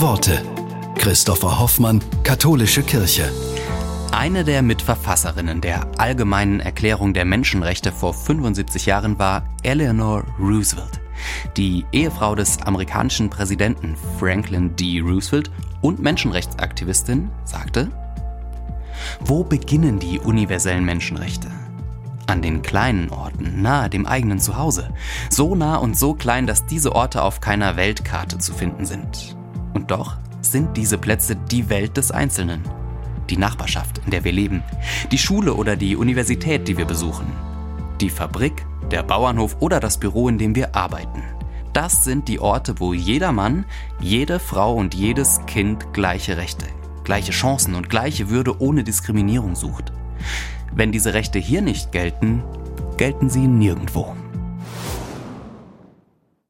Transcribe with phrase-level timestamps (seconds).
[0.00, 0.44] Worte.
[0.94, 3.32] Christopher Hoffmann, Katholische Kirche.
[4.12, 11.00] Eine der Mitverfasserinnen der Allgemeinen Erklärung der Menschenrechte vor 75 Jahren war Eleanor Roosevelt,
[11.56, 15.00] die Ehefrau des amerikanischen Präsidenten Franklin D.
[15.00, 15.50] Roosevelt
[15.80, 17.90] und Menschenrechtsaktivistin, sagte,
[19.18, 21.48] Wo beginnen die universellen Menschenrechte?
[22.28, 24.90] An den kleinen Orten, nahe dem eigenen Zuhause.
[25.28, 29.37] So nah und so klein, dass diese Orte auf keiner Weltkarte zu finden sind.
[29.88, 32.62] Doch sind diese Plätze die Welt des Einzelnen.
[33.28, 34.62] Die Nachbarschaft, in der wir leben.
[35.10, 37.26] Die Schule oder die Universität, die wir besuchen.
[38.00, 41.22] Die Fabrik, der Bauernhof oder das Büro, in dem wir arbeiten.
[41.72, 43.64] Das sind die Orte, wo jeder Mann,
[44.00, 46.66] jede Frau und jedes Kind gleiche Rechte,
[47.04, 49.92] gleiche Chancen und gleiche Würde ohne Diskriminierung sucht.
[50.74, 52.42] Wenn diese Rechte hier nicht gelten,
[52.96, 54.16] gelten sie nirgendwo.